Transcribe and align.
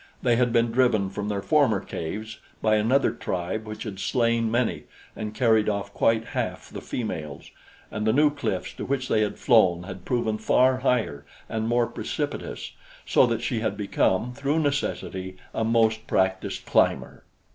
They 0.23 0.35
had 0.35 0.51
been 0.51 0.71
driven 0.71 1.11
from 1.11 1.29
their 1.29 1.43
former 1.43 1.79
caves 1.79 2.39
by 2.59 2.77
another 2.77 3.11
tribe 3.11 3.67
which 3.67 3.83
had 3.83 3.99
slain 3.99 4.49
many 4.49 4.85
and 5.15 5.35
carried 5.35 5.69
off 5.69 5.93
quite 5.93 6.25
half 6.29 6.71
the 6.71 6.81
females, 6.81 7.51
and 7.91 8.07
the 8.07 8.11
new 8.11 8.31
cliffs 8.31 8.73
to 8.77 8.85
which 8.85 9.07
they 9.07 9.21
had 9.21 9.37
flown 9.37 9.83
had 9.83 10.03
proven 10.03 10.39
far 10.39 10.77
higher 10.77 11.23
and 11.47 11.67
more 11.67 11.85
precipitous, 11.85 12.71
so 13.05 13.27
that 13.27 13.43
she 13.43 13.59
had 13.59 13.77
become, 13.77 14.33
through 14.33 14.57
necessity, 14.61 15.37
a 15.53 15.63
most 15.63 16.07
practiced 16.07 16.65
climber. 16.65 17.23